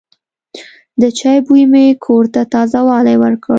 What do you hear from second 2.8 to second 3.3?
والی